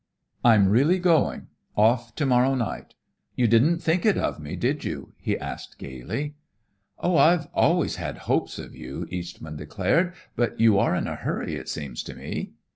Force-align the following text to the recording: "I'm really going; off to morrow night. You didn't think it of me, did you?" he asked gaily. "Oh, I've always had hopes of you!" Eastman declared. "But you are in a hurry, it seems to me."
"I'm 0.43 0.67
really 0.69 0.97
going; 0.97 1.49
off 1.77 2.15
to 2.15 2.25
morrow 2.25 2.55
night. 2.55 2.95
You 3.35 3.45
didn't 3.45 3.83
think 3.83 4.03
it 4.03 4.17
of 4.17 4.39
me, 4.39 4.55
did 4.55 4.83
you?" 4.83 5.13
he 5.19 5.37
asked 5.37 5.77
gaily. 5.77 6.33
"Oh, 6.97 7.17
I've 7.17 7.45
always 7.53 7.97
had 7.97 8.17
hopes 8.25 8.57
of 8.57 8.75
you!" 8.75 9.05
Eastman 9.11 9.57
declared. 9.57 10.13
"But 10.35 10.59
you 10.59 10.79
are 10.79 10.95
in 10.95 11.05
a 11.05 11.17
hurry, 11.17 11.53
it 11.53 11.69
seems 11.69 12.01
to 12.05 12.15
me." 12.15 12.53